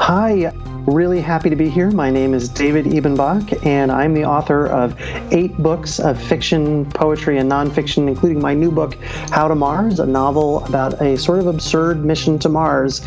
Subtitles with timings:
[0.00, 0.50] Hi,
[0.88, 1.90] really happy to be here.
[1.90, 4.94] My name is David Ebenbach, and I'm the author of
[5.32, 8.94] eight books of fiction, poetry, and nonfiction, including my new book,
[9.30, 13.00] How to Mars, a novel about a sort of absurd mission to Mars.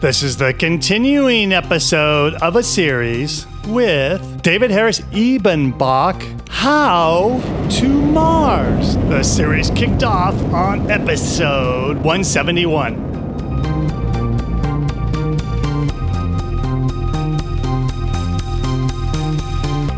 [0.00, 8.94] This is the continuing episode of a series with David Harris Ebenbach How to Mars.
[8.96, 13.15] The series kicked off on episode 171.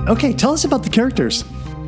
[0.08, 1.42] Okay, tell us about the characters.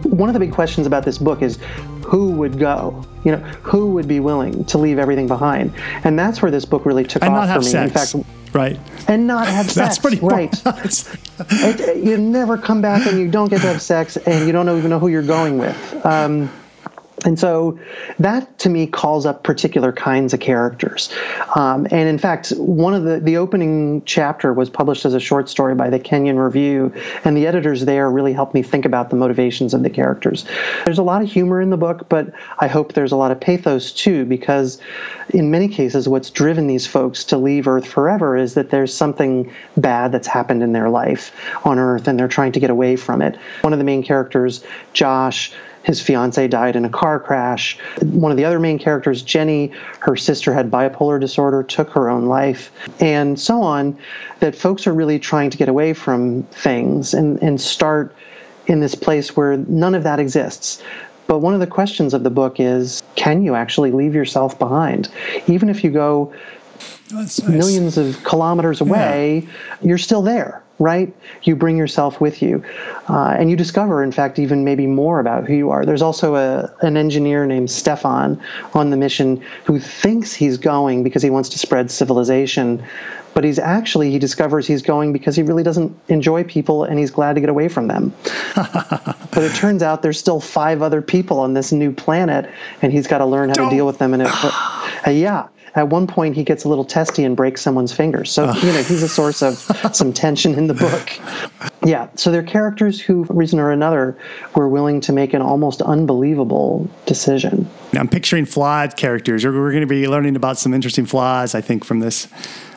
[0.04, 1.58] One of the big questions about this book is
[2.04, 3.04] who would go?
[3.24, 5.72] You know, who would be willing to leave everything behind?
[6.04, 7.66] And that's where this book really took And off for me.
[7.66, 8.14] sex.
[8.14, 8.80] In fact, Right.
[9.08, 9.74] and not have sex.
[9.74, 10.54] That's pretty right.
[11.52, 14.68] It, you never come back and you don't get to have sex and you don't
[14.76, 16.04] even know who you're going with.
[16.06, 16.50] Um,
[17.24, 17.78] and so
[18.18, 21.12] that to me calls up particular kinds of characters.
[21.56, 25.48] Um, and in fact, one of the, the opening chapter was published as a short
[25.48, 26.92] story by the Kenyon Review,
[27.24, 30.44] and the editors there really helped me think about the motivations of the characters.
[30.84, 33.40] There's a lot of humor in the book, but I hope there's a lot of
[33.40, 34.80] pathos too, because
[35.30, 39.52] in many cases, what's driven these folks to leave Earth forever is that there's something
[39.76, 41.32] bad that's happened in their life
[41.64, 43.36] on Earth, and they're trying to get away from it.
[43.62, 45.52] One of the main characters, Josh,
[45.82, 47.78] his fiance died in a car crash.
[48.02, 52.26] One of the other main characters, Jenny, her sister had bipolar disorder, took her own
[52.26, 53.96] life, and so on.
[54.40, 58.14] That folks are really trying to get away from things and, and start
[58.66, 60.82] in this place where none of that exists.
[61.26, 65.08] But one of the questions of the book is can you actually leave yourself behind?
[65.46, 66.34] Even if you go
[67.12, 67.42] nice.
[67.42, 69.48] millions of kilometers away,
[69.82, 71.14] you're still there, right?
[71.42, 72.64] You bring yourself with you.
[73.08, 75.84] Uh, and you discover, in fact, even maybe more about who you are.
[75.84, 78.40] There's also a, an engineer named Stefan
[78.74, 82.82] on the mission who thinks he's going because he wants to spread civilization.
[83.34, 87.10] But he's actually, he discovers he's going because he really doesn't enjoy people and he's
[87.10, 88.12] glad to get away from them.
[88.56, 93.06] but it turns out there's still five other people on this new planet and he's
[93.06, 94.14] got to learn how to deal with them.
[94.14, 94.28] And it,
[95.06, 98.30] uh, yeah, at one point he gets a little testy and breaks someone's fingers.
[98.30, 99.54] So, you know, he's a source of
[99.92, 101.70] some tension in the book.
[101.84, 104.16] Yeah, so they're characters who, for reason or another,
[104.54, 107.68] were willing to make an almost unbelievable decision.
[107.94, 109.44] I'm picturing flawed characters.
[109.44, 112.28] We're, we're going to be learning about some interesting flaws, I think, from this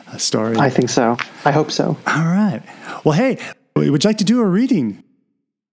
[0.08, 0.56] uh, story.
[0.56, 1.16] I think so.
[1.44, 1.96] I hope so.
[2.06, 2.62] All right.
[3.04, 3.38] Well, hey,
[3.76, 5.03] would you like to do a reading?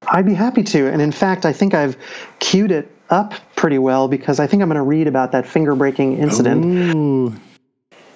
[0.07, 0.88] I'd be happy to.
[0.88, 1.97] And in fact, I think I've
[2.39, 5.75] queued it up pretty well because I think I'm going to read about that finger
[5.75, 6.66] breaking incident.
[6.95, 7.35] Ooh.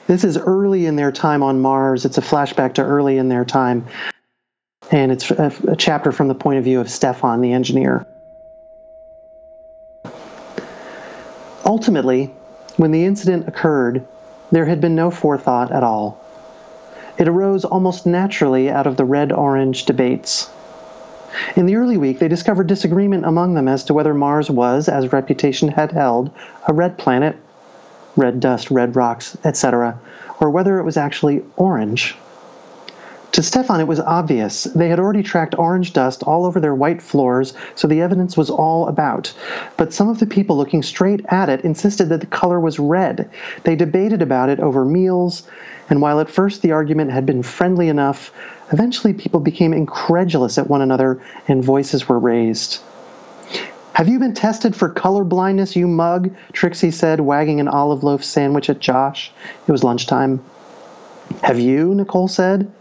[0.07, 2.06] This is early in their time on Mars.
[2.06, 3.85] It's a flashback to early in their time.
[4.91, 8.06] And it's a, a chapter from the point of view of Stefan, the engineer.
[11.66, 12.25] Ultimately,
[12.78, 14.07] when the incident occurred,
[14.51, 16.24] there had been no forethought at all.
[17.18, 20.50] It arose almost naturally out of the red orange debates.
[21.57, 25.12] In the early week, they discovered disagreement among them as to whether Mars was, as
[25.12, 26.29] reputation had held,
[26.66, 27.35] a red planet,
[28.16, 29.97] red dust, red rocks, etc.,
[30.40, 32.16] or whether it was actually orange.
[33.35, 34.63] To Stefan, it was obvious.
[34.63, 38.50] They had already tracked orange dust all over their white floors, so the evidence was
[38.50, 39.34] all about.
[39.75, 43.29] But some of the people looking straight at it insisted that the color was red.
[43.66, 45.44] They debated about it over meals,
[45.90, 48.31] and while at first the argument had been friendly enough,
[48.72, 52.79] eventually people became incredulous at one another and voices were raised.
[53.95, 56.34] Have you been tested for color blindness, you mug?
[56.53, 59.29] Trixie said, wagging an olive loaf sandwich at Josh.
[59.68, 60.41] It was lunchtime.
[61.44, 61.94] Have you?
[61.94, 62.72] Nicole said.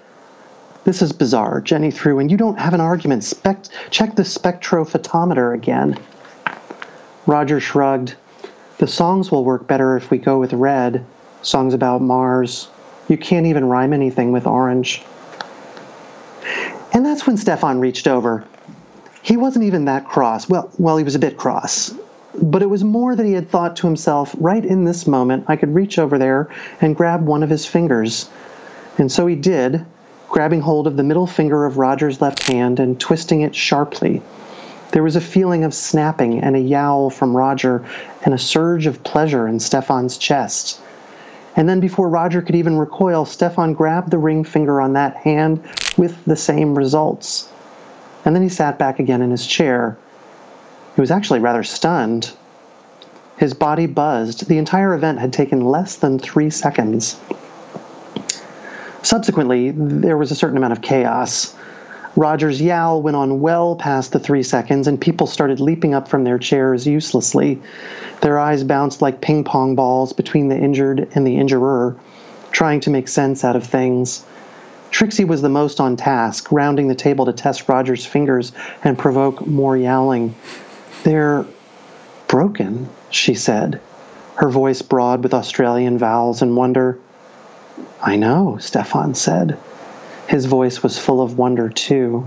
[0.84, 2.28] This is bizarre, Jenny threw in.
[2.28, 3.25] You don't have an argument.
[3.25, 5.98] Spect- check the spectrophotometer again.
[7.26, 8.14] Roger shrugged.
[8.78, 11.04] The songs will work better if we go with red.
[11.40, 12.69] Songs about Mars.
[13.08, 15.02] You can't even rhyme anything with orange.
[16.92, 18.44] And that's when Stefan reached over.
[19.22, 20.50] He wasn't even that cross.
[20.50, 21.94] Well, well, he was a bit cross.
[22.42, 25.56] But it was more that he had thought to himself, right in this moment, I
[25.56, 26.50] could reach over there
[26.82, 28.28] and grab one of his fingers.
[28.98, 29.84] And so he did,
[30.34, 34.20] grabbing hold of the middle finger of Roger's left hand and twisting it sharply.
[34.90, 37.84] There was a feeling of snapping and a yowl from Roger
[38.25, 40.81] and a surge of pleasure in Stefan's chest.
[41.54, 45.62] And then before Roger could even recoil, Stefan grabbed the ring finger on that hand
[45.96, 47.48] with the same results.
[48.25, 49.96] and then he sat back again in his chair.
[50.96, 52.32] He was actually rather stunned.
[53.37, 54.48] His body buzzed.
[54.48, 57.20] The entire event had taken less than three seconds.
[59.04, 61.54] Subsequently, there was a certain amount of chaos.
[62.16, 66.24] Roger's yowl went on well past the three seconds, and people started leaping up from
[66.24, 67.60] their chairs uselessly.
[68.22, 71.94] Their eyes bounced like ping pong balls between the injured and the injurer,
[72.50, 74.24] trying to make sense out of things.
[74.90, 78.52] Trixie was the most on task, rounding the table to test Roger's fingers
[78.84, 80.34] and provoke more yowling.
[81.02, 81.44] They're
[82.26, 83.82] broken, she said,
[84.36, 86.98] her voice broad with Australian vowels and wonder.
[88.03, 89.59] I know, Stefan said.
[90.29, 92.26] His voice was full of wonder, too.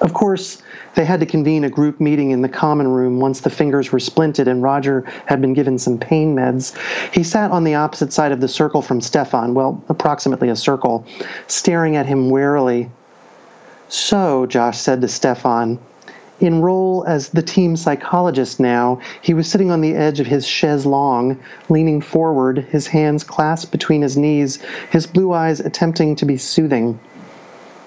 [0.00, 0.62] Of course,
[0.94, 3.98] they had to convene a group meeting in the common room once the fingers were
[3.98, 6.76] splinted and Roger had been given some pain meds.
[7.12, 11.04] He sat on the opposite side of the circle from Stefan, well, approximately a circle,
[11.46, 12.90] staring at him warily.
[13.88, 15.78] So, Josh said to Stefan,
[16.40, 20.46] in role as the team psychologist now, he was sitting on the edge of his
[20.46, 21.38] chaise longue,
[21.68, 26.98] leaning forward, his hands clasped between his knees, his blue eyes attempting to be soothing.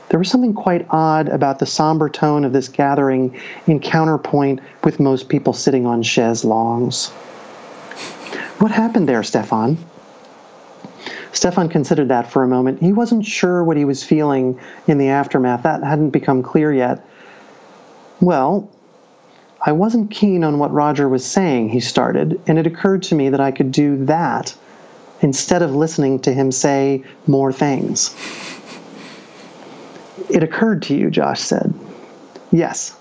[0.09, 4.99] There was something quite odd about the somber tone of this gathering in counterpoint with
[4.99, 7.09] most people sitting on chaise longues.
[8.59, 9.77] What happened there, Stefan?
[11.31, 12.81] Stefan considered that for a moment.
[12.81, 15.63] He wasn't sure what he was feeling in the aftermath.
[15.63, 17.05] That hadn't become clear yet.
[18.21, 18.69] Well,
[19.65, 23.29] I wasn't keen on what Roger was saying, he started, and it occurred to me
[23.29, 24.55] that I could do that
[25.21, 28.15] instead of listening to him say more things.
[30.29, 31.73] It occurred to you, Josh said.
[32.51, 32.95] Yes.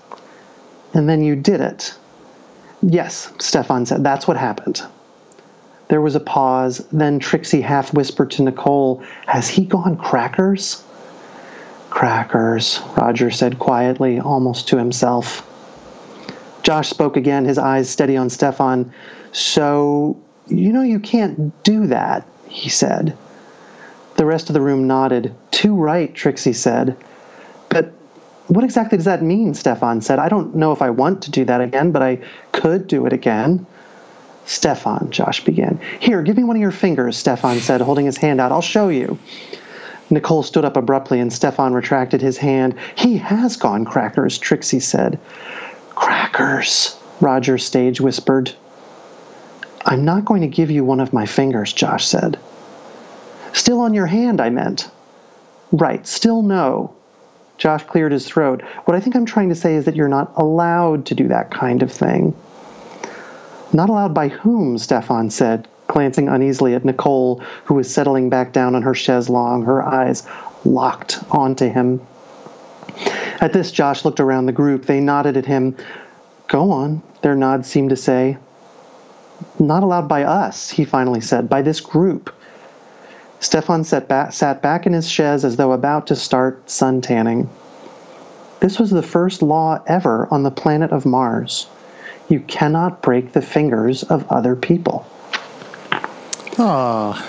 [0.93, 1.95] And then you did it.
[2.81, 4.03] Yes, Stefan said.
[4.03, 4.81] That's what happened.
[5.87, 6.79] There was a pause.
[6.91, 10.83] Then Trixie half whispered to Nicole, Has he gone crackers?
[11.91, 15.47] Crackers, Roger said quietly, almost to himself.
[16.63, 18.91] Josh spoke again, his eyes steady on Stefan.
[19.33, 20.17] So,
[20.47, 23.15] you know, you can't do that, he said.
[24.15, 25.35] The rest of the room nodded.
[25.51, 26.95] Too right, Trixie said.
[27.69, 27.91] But
[28.47, 29.53] what exactly does that mean?
[29.53, 30.17] Stefan said.
[30.17, 32.19] I don't know if I want to do that again, but I
[32.53, 33.65] could do it again.
[34.45, 35.79] Stefan, Josh began.
[35.99, 38.51] Here, give me one of your fingers, Stefan said, holding his hand out.
[38.51, 39.19] I'll show you.
[40.11, 42.75] Nicole stood up abruptly and Stefan retracted his hand.
[42.95, 45.19] He has gone crackers, Trixie said.
[45.95, 48.51] Crackers, Roger Stage whispered.
[49.85, 52.37] I'm not going to give you one of my fingers, Josh said.
[53.53, 54.89] Still on your hand, I meant.
[55.71, 56.93] Right, still no.
[57.57, 58.61] Josh cleared his throat.
[58.85, 61.51] What I think I'm trying to say is that you're not allowed to do that
[61.51, 62.33] kind of thing.
[63.73, 64.77] Not allowed by whom?
[64.77, 69.65] Stefan said, glancing uneasily at Nicole, who was settling back down on her chaise longue,
[69.65, 70.25] her eyes
[70.63, 72.01] locked onto him.
[73.41, 74.85] At this, Josh looked around the group.
[74.85, 75.75] They nodded at him.
[76.47, 78.37] Go on, their nods seemed to say.
[79.59, 82.33] Not allowed by us, he finally said, by this group.
[83.39, 87.49] Stefan sat back, sat back in his chaise as though about to start sun tanning.
[88.59, 91.67] This was the first law ever on the planet of Mars.
[92.29, 95.07] You cannot break the fingers of other people.
[96.57, 97.27] Ah.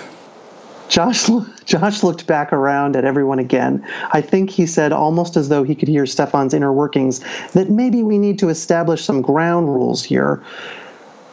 [0.89, 1.31] Josh,
[1.65, 3.83] Josh looked back around at everyone again.
[4.13, 7.21] I think he said, almost as though he could hear Stefan's inner workings,
[7.53, 10.43] that maybe we need to establish some ground rules here.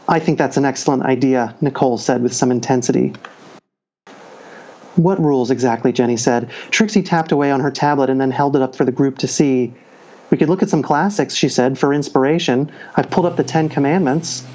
[0.07, 3.13] I think that's an excellent idea, Nicole said with some intensity.
[4.95, 5.91] What rules exactly?
[5.91, 6.49] Jenny said.
[6.71, 9.27] Trixie tapped away on her tablet and then held it up for the group to
[9.27, 9.73] see.
[10.29, 12.71] We could look at some classics, she said, for inspiration.
[12.95, 14.45] I've pulled up the Ten Commandments.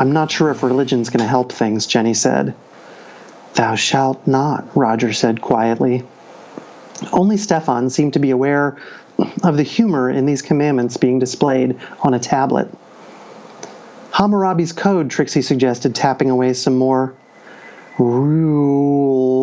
[0.00, 2.54] I'm not sure if religion's going to help things, Jenny said.
[3.54, 6.02] Thou shalt not, Roger said quietly.
[7.12, 8.78] Only Stefan seemed to be aware
[9.42, 12.72] of the humor in these commandments being displayed on a tablet.
[14.12, 17.12] Hammurabi's Code, Trixie suggested, tapping away some more.
[17.98, 19.36] Rules,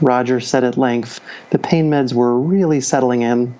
[0.00, 1.20] Roger said at length.
[1.50, 3.52] The pain meds were really settling in.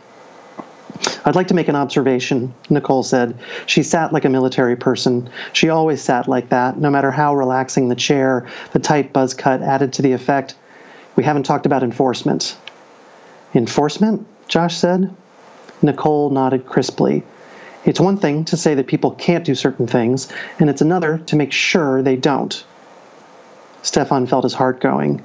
[1.25, 3.39] I'd like to make an observation, Nicole said.
[3.67, 5.29] She sat like a military person.
[5.53, 9.63] She always sat like that, no matter how relaxing the chair, the tight buzz cut
[9.63, 10.55] added to the effect.
[11.17, 12.57] We haven't talked about enforcement.
[13.55, 14.27] Enforcement?
[14.49, 15.15] Josh said.
[15.83, 17.23] Nicole nodded crisply.
[17.85, 21.37] It's one thing to say that people can't do certain things, and it's another to
[21.37, 22.65] make sure they don't.
[23.83, 25.23] Stefan felt his heart going.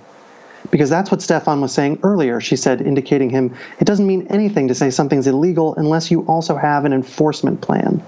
[0.70, 4.68] Because that's what Stefan was saying earlier, she said, indicating him, it doesn't mean anything
[4.68, 8.04] to say something's illegal unless you also have an enforcement plan.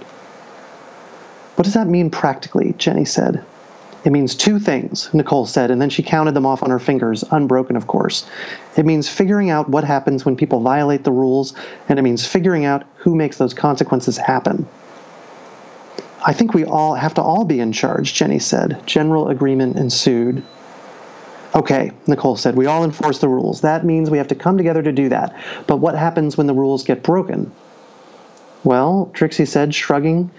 [1.56, 2.74] What does that mean practically?
[2.78, 3.44] Jenny said.
[4.06, 7.24] It means two things, Nicole said, and then she counted them off on her fingers,
[7.32, 8.26] unbroken, of course.
[8.76, 11.54] It means figuring out what happens when people violate the rules,
[11.88, 14.68] and it means figuring out who makes those consequences happen.
[16.26, 18.82] I think we all have to all be in charge, Jenny said.
[18.86, 20.44] General agreement ensued.
[21.56, 23.62] Okay, Nicole said, we all enforce the rules.
[23.62, 25.36] That means we have to come together to do that.
[25.68, 27.52] But what happens when the rules get broken?
[28.64, 30.32] Well, Trixie said, shrugging,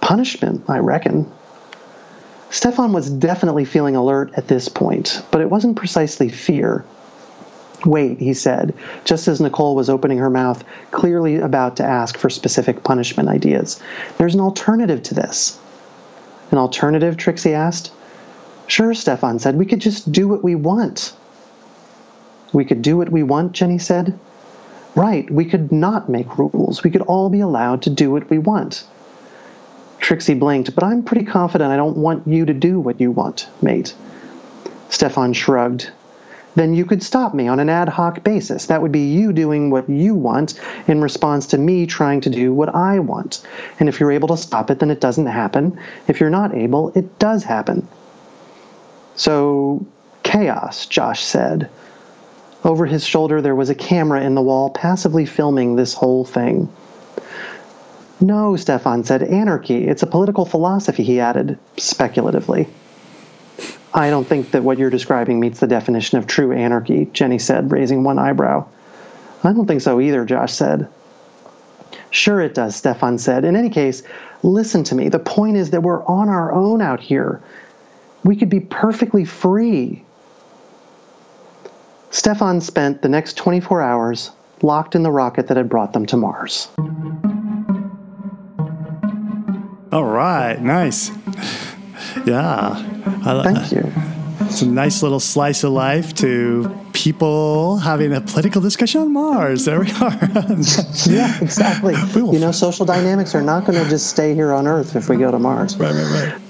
[0.00, 1.30] punishment, I reckon.
[2.50, 6.84] Stefan was definitely feeling alert at this point, but it wasn't precisely fear.
[7.84, 8.74] Wait, he said,
[9.04, 13.80] just as Nicole was opening her mouth, clearly about to ask for specific punishment ideas.
[14.16, 15.58] There's an alternative to this.
[16.50, 17.18] An alternative?
[17.18, 17.92] Trixie asked.
[18.68, 19.56] Sure, Stefan said.
[19.56, 21.14] We could just do what we want.
[22.52, 24.18] We could do what we want, Jenny said.
[24.94, 26.84] Right, we could not make rules.
[26.84, 28.84] We could all be allowed to do what we want.
[30.00, 33.48] Trixie blinked, but I'm pretty confident I don't want you to do what you want,
[33.62, 33.94] mate.
[34.90, 35.90] Stefan shrugged.
[36.54, 38.66] Then you could stop me on an ad hoc basis.
[38.66, 42.52] That would be you doing what you want in response to me trying to do
[42.52, 43.46] what I want.
[43.80, 45.78] And if you're able to stop it, then it doesn't happen.
[46.06, 47.86] If you're not able, it does happen.
[49.18, 49.84] So,
[50.22, 51.68] chaos, Josh said.
[52.64, 56.72] Over his shoulder, there was a camera in the wall passively filming this whole thing.
[58.20, 59.88] No, Stefan said, anarchy.
[59.88, 62.68] It's a political philosophy, he added, speculatively.
[63.92, 67.72] I don't think that what you're describing meets the definition of true anarchy, Jenny said,
[67.72, 68.66] raising one eyebrow.
[69.42, 70.88] I don't think so either, Josh said.
[72.10, 73.44] Sure, it does, Stefan said.
[73.44, 74.04] In any case,
[74.44, 75.08] listen to me.
[75.08, 77.42] The point is that we're on our own out here.
[78.24, 80.04] We could be perfectly free.
[82.10, 84.30] Stefan spent the next 24 hours
[84.62, 86.68] locked in the rocket that had brought them to Mars.
[89.92, 91.10] All right, nice.
[92.26, 92.84] Yeah.
[93.24, 93.92] I, Thank you.
[94.46, 99.64] It's a nice little slice of life to people having a political discussion on Mars.
[99.64, 100.12] There we are.
[101.06, 101.94] yeah, exactly.
[102.18, 105.16] You know, social dynamics are not going to just stay here on Earth if we
[105.16, 105.76] go to Mars.
[105.76, 106.47] Right, right, right.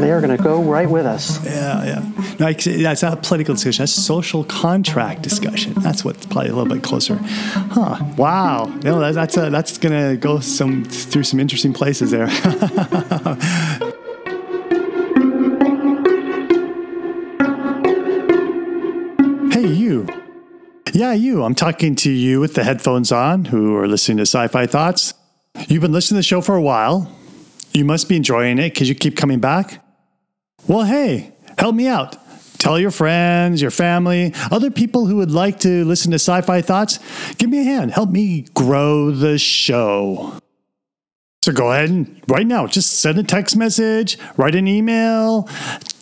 [0.00, 1.44] They are going to go right with us.
[1.44, 2.36] Yeah, yeah.
[2.38, 3.82] No, that's not a political discussion.
[3.82, 5.74] That's social contract discussion.
[5.74, 7.16] That's what's probably a little bit closer.
[7.16, 7.98] Huh.
[8.16, 8.66] Wow.
[8.66, 12.28] You know, that's a, that's going to go some through some interesting places there.
[19.50, 20.06] hey, you.
[20.92, 21.42] Yeah, you.
[21.42, 25.12] I'm talking to you with the headphones on who are listening to Sci Fi Thoughts.
[25.66, 27.12] You've been listening to the show for a while.
[27.74, 29.82] You must be enjoying it because you keep coming back.
[30.66, 32.16] Well, hey, help me out.
[32.58, 36.60] Tell your friends, your family, other people who would like to listen to sci fi
[36.60, 36.98] thoughts.
[37.36, 37.92] Give me a hand.
[37.92, 40.34] Help me grow the show.
[41.44, 45.48] So go ahead and right now, just send a text message, write an email,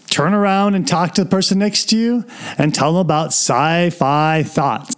[0.09, 2.25] turn around and talk to the person next to you,
[2.57, 4.95] and tell them about sci fi thoughts.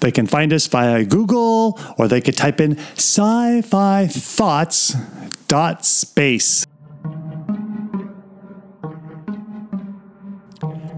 [0.00, 4.94] They can find us via Google or they could type in sci fi thoughts
[5.48, 6.64] dot space.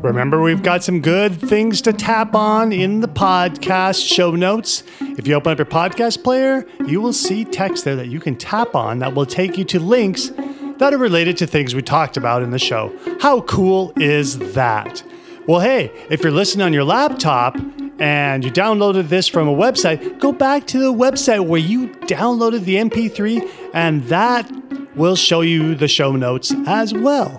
[0.05, 4.83] Remember, we've got some good things to tap on in the podcast show notes.
[5.01, 8.37] If you open up your podcast player, you will see text there that you can
[8.37, 10.29] tap on that will take you to links
[10.77, 12.95] that are related to things we talked about in the show.
[13.23, 15.03] How cool is that?
[15.49, 17.57] Well, hey, if you're listening on your laptop,
[17.99, 22.65] and you downloaded this from a website, go back to the website where you downloaded
[22.65, 24.51] the MP3, and that
[24.97, 27.39] will show you the show notes as well.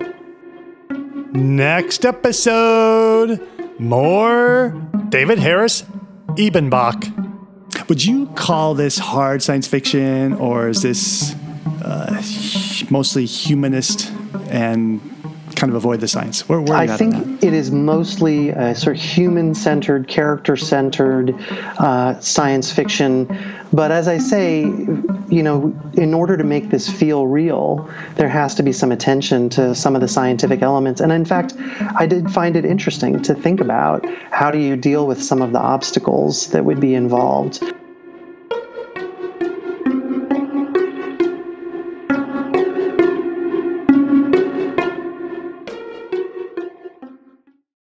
[1.36, 3.46] Next episode,
[3.78, 4.70] more
[5.10, 5.84] David Harris
[6.38, 7.12] Ebenbach.
[7.90, 11.36] Would you call this hard science fiction, or is this
[11.84, 12.24] uh,
[12.90, 14.10] mostly humanist
[14.50, 15.02] and
[15.56, 16.48] kind of avoid the science?
[16.48, 21.36] Where, where I think it is mostly a sort of human centered, character centered
[21.80, 23.28] uh, science fiction.
[23.74, 28.56] But as I say, you know, in order to make this feel real, there has
[28.56, 31.02] to be some attention to some of the scientific elements.
[31.02, 31.54] And in fact,
[31.98, 35.52] I did find it interesting to think about how do you deal with some of
[35.52, 37.64] the obstacles that would be involved.